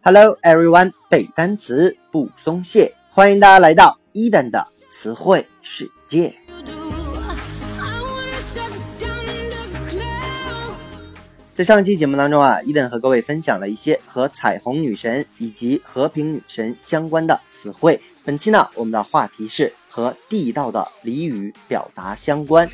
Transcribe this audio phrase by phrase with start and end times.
[0.00, 6.32] Hello everyone，背单词不松懈，欢迎大家来到伊登的词汇世界。
[11.54, 18.00] 在上期节目当中啊，伊登和各位分享了一些和彩虹女神以及和平女神相关的词汇。
[18.24, 22.70] 本期呢，我们的话题是和地道的俚语表达相关。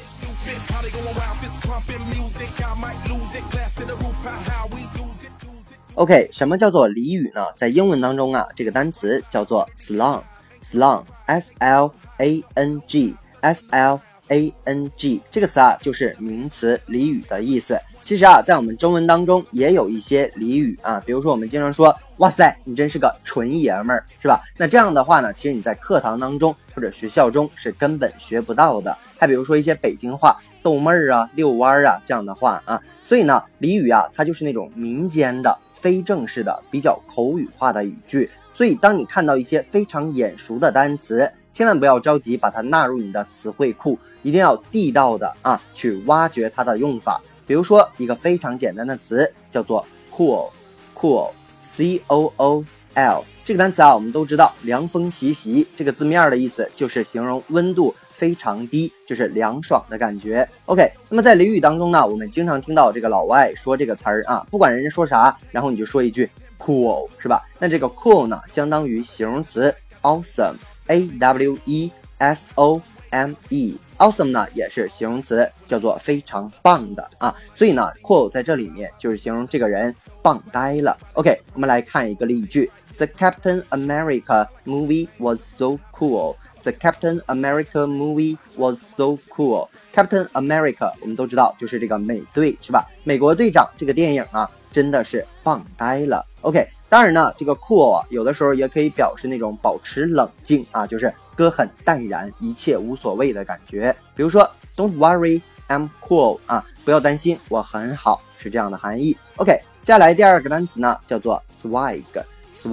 [5.96, 7.46] OK，什么叫做俚语呢？
[7.54, 17.78] 在英文当中啊，这个单词叫做 slang，slang，s l a n g，s l a n g，这个词啊就是名词俚语的意思。
[18.02, 24.40] 其实啊，在我们中文当中也有一些俚语啊，比如说我们经常说“哇塞，你真是个纯爷们儿”，是吧？
[24.58, 28.98] 那这样的话呢，其实你在课堂当中或者学校中是根本学不到的。
[29.16, 35.56] 还比如说一些北京话“逗妹儿啊”“遛弯儿啊”这样的话啊，所以呢，俚语啊，它就是那种民间的。
[35.84, 47.20] 非正式的、比较口语化的语句，所以当你看到一些非常眼熟的单词，千万不要着急把它纳入你的词汇库，一定要地道的啊去挖掘它的用法。
[47.46, 57.94] 比如说一个非常简单的词叫做 cool，cool，c o o l，这个单词啊，我们都知道，凉风习习，这个字面的意思就是形容温度。
[58.14, 60.48] 非常低，就是凉爽的感觉。
[60.66, 67.42] OK，那么在俚语当中呢，我们经常听到这个老外说这个词儿啊，不管人家说啥，然后你就说一句 cool，是吧？
[67.58, 77.34] 那这个 cool 呢，相当于形容词 awesome，A W E S O M E Awesome 呢也是形容词，叫做非常棒的啊。
[77.54, 80.94] 所以呢，cool 在这里面就是形容这个人棒呆了。
[81.14, 86.36] OK，我们来看一个例句：The Captain America movie was so cool。
[86.64, 89.68] The Captain America movie was so cool.
[89.94, 92.86] Captain America，我们都知道就是这个美队，是吧？
[93.04, 96.26] 美国队长这个电影啊，真的是棒呆了。
[96.42, 103.94] OK，当然呢，这个 cool，有的时候也可以表示那种保持冷静啊，就是哥很淡然，一切无所谓的感觉。
[104.14, 109.16] 比如说，Don't worry, I'm cool 啊，不要担心，我很好，是这样的含义。
[109.36, 109.52] OK，
[109.82, 112.68] 接下来第二个单词呢，叫做 swag，swag，s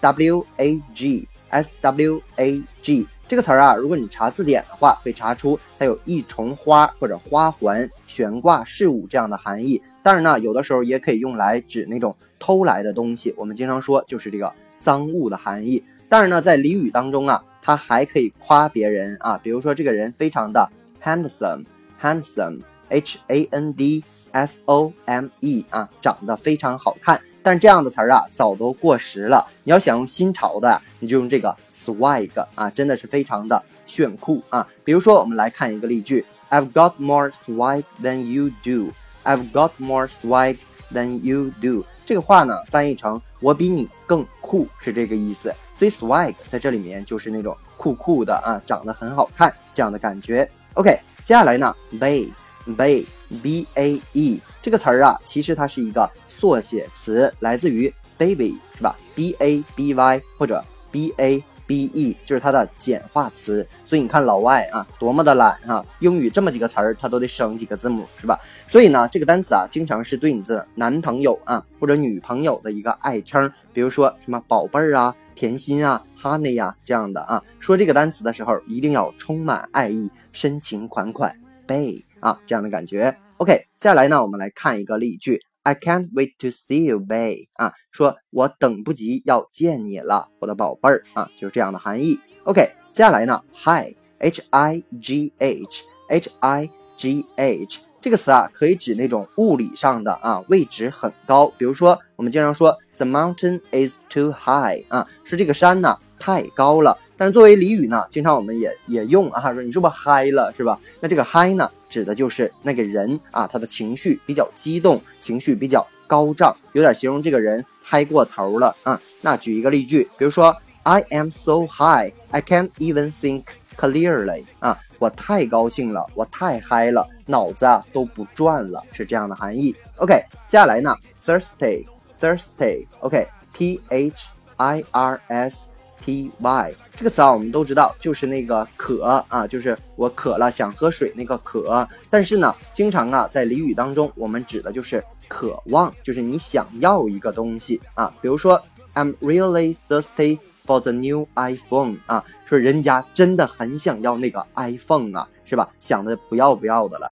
[0.00, 1.28] w a g。
[1.52, 9.82] S W A G 这个词儿啊，如果你查字典的话，会查出它有一重花或者花环、悬挂事物这样的含义。
[10.02, 13.34] 当然呢，有的时候也可以用来指那种偷来的东西。
[13.36, 15.84] 我们经常说就是这个赃物的含义。
[16.12, 20.68] 当然呢，在俚语当中啊，它还可以夸别人啊，比如说这个人非常的
[21.02, 27.18] handsome，handsome，H A N D S O M E 啊，长得非常好看。
[27.42, 29.48] 但是这样的词儿啊，早都过时了。
[29.64, 34.68] 你要想用新潮的，你就用这个 swag 啊，真的是非常的炫酷啊。
[34.84, 38.92] 比如说，我们来看一个例句：I've got more swag than you do.
[39.24, 40.58] I've got more swag
[40.92, 41.86] than you do。
[42.04, 45.54] 这个话呢，翻译成我比你更酷，是这个意思。
[45.76, 50.48] 所以 swag 在这里面就是那种酷酷的啊，长得很好看这样的感觉。
[50.74, 50.90] OK，
[51.24, 54.40] 接下来呢，bae，bae，b a e。
[54.60, 61.42] 这个词儿啊，其实它是一个缩写词，来自于 baby，是吧？b a b y 或者 b a
[61.72, 63.66] b e，就是它的简化词。
[63.84, 65.84] 所以你看老外啊，多么的懒啊！
[66.00, 68.38] 英语这么几个词儿，他都得省几个字母，是吧？
[68.68, 77.42] 所以呢，这个单词啊，经常是对你的男朋友啊或者女朋友的一个爱称，比如说什么宝贝儿啊、甜心啊、honey 呀这样的啊。
[77.58, 81.34] 说这个单词的时候，一定要充满爱意、深情款款
[81.66, 83.16] ，bae 啊这样的感觉。
[83.38, 87.48] OK，接下来呢，我们来看一个例句：I can't wait to see you, babe。
[87.54, 92.18] 啊，说我等不及要见你了，我的宝贝儿啊，就是这样的含义。
[92.44, 101.46] OK，接下来呢，high，h i g h，h i g h 这个词啊，可以指那种物理上的啊，位置很高。
[101.56, 104.84] 比如说，我们经常说 The mountain is too high。
[104.88, 106.98] 啊，是这个山呢太高了。
[107.22, 110.76] 但是作为俚语呢，经常我们也也用啊，说你是不是嗨了，是吧？
[110.98, 119.00] 那这个嗨呢，指的就是那个人啊，他的情绪比较激动，情绪比较高涨，有点形容这个人嗨过头了啊。
[119.20, 120.52] 那举一个例句，比如说
[120.82, 123.44] I am so high, I can't even think
[123.76, 124.42] clearly。
[124.58, 129.72] 啊，我太高兴了，我太嗨了，脑子啊都不转了，是这样的含义。
[129.98, 130.14] OK，
[130.48, 131.86] 接下来呢，thirsty,
[132.20, 132.84] thirsty。
[132.98, 134.26] OK，T H
[134.56, 135.68] I R S。
[136.02, 141.88] T Y 这个词啊，我们都知道，就是那个渴啊，就是我渴了想喝水那个渴。
[142.10, 148.12] 但是呢，经常啊，在俚语当中，我们指的就是渴望，就是你想要一个东西啊。
[148.20, 148.60] 比如说
[148.94, 155.68] ，I'm really thirsty for the new iPhone 啊，说人家真的很想要那个 iPhone 啊，是吧？
[155.78, 157.08] 想的不要不要的了。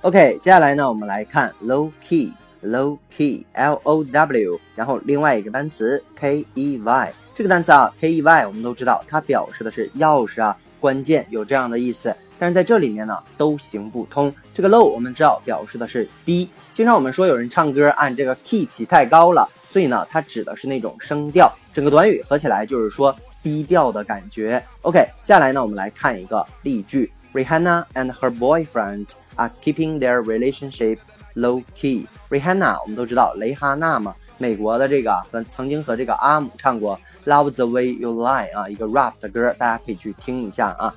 [0.00, 2.32] OK，接下来呢，我们来看 low key。
[2.64, 12.14] Low key，L O W，然后另外一个单词 K E Y，这个单词啊，K E Y，我们都知道它表示的是钥匙啊、关键，有这样的意思。
[12.36, 14.34] 但是在这里面呢，都行不通。
[14.52, 21.50] 这个 low 我们知道表示的是低，经常我们说有人唱歌按这个 key 起太高了，所以呢，它指的是那种声调。
[21.72, 24.62] 整个短语合起来就是说低调的感觉。
[24.82, 29.06] OK，接下来呢，我们来看一个例句：Rihanna and her boyfriend
[29.36, 30.98] are keeping their relationship
[31.34, 32.06] low key。
[32.34, 36.98] Rihanna 我们都知道蕾哈娜嘛，美国的这个和曾经和这个阿姆唱过
[37.30, 40.92] 《Love the Way You Lie》啊，一个 rap 的歌，大家可以去听一下啊。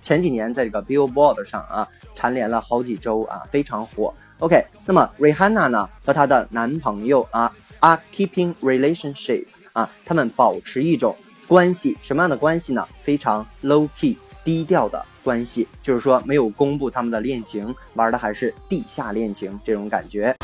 [0.00, 4.14] 前几年在这个 Billboard 上啊，蝉联了好几周啊，非常火。
[4.38, 9.44] OK，那么 Rihanna 呢和她的男朋友啊，are keeping relationship
[9.74, 11.14] 啊，他们保持一种
[11.46, 12.88] 关系，什么样的关系呢？
[13.02, 20.34] 非常 low key 低调的关系，就是说没有公布他们的恋情，玩的还是地下恋情这种感觉。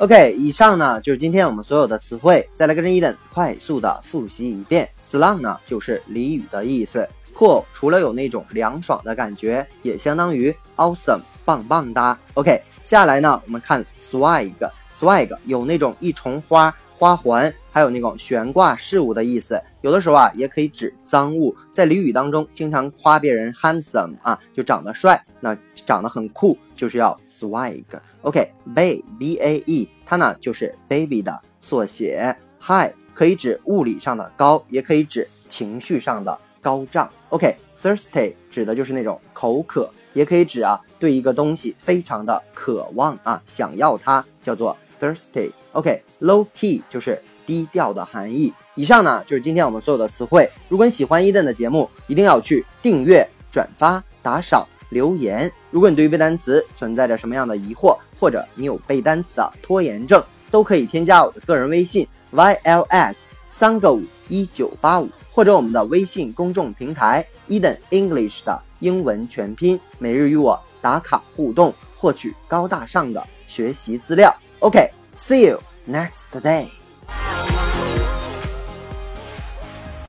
[0.00, 2.48] OK，以上呢就是今天我们所有的词汇。
[2.54, 4.88] 再来跟着伊登快速的复习一遍。
[5.04, 7.08] Slang 呢就是俚语的意思。
[7.36, 12.16] Cool 除了有那种凉爽的感觉，也相当于 awesome 棒棒哒。
[12.34, 16.72] OK，接下来呢我们看 swag，swag 有那种一重花。
[16.96, 21.54] 花环，还有那种悬挂事物的意思，有的时候啊也可以指赃物。
[21.72, 27.84] 在俚语当中，经常夸别人 handsome 啊，就长得帅，那长得很酷，就是要 swag。
[28.22, 32.36] OK，bae b a e，它呢就是 baby 的缩写。
[32.60, 37.08] high 可以指物理上的高，也可以指情绪上的高涨。
[37.28, 44.76] OK，thirsty 指的就是那种口渴，也可以指啊对一个东西非常的渴望啊，想要它，叫做。
[45.00, 48.52] Thirsty，OK，low key 就是低调的含义。
[48.78, 50.48] 以上呢就是今天我们所有的词汇。
[50.68, 55.50] 如果你喜欢伊顿的节目，一定要去订阅、转发、打赏、留言。
[55.72, 74.32] 如果你对于背单词存在着什么样的疑惑，或者你有背单词的拖延症，都可以添加我的个人微信 yls 三个五一九八五，或者我们的微信公众平台 Eden English 的英文全拼，每日与我打卡互动，获取高大上的学习资料。
[74.60, 75.60] OK，see you
[75.90, 76.77] next day.